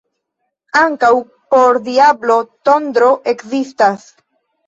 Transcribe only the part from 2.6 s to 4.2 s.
tondro ekzistas.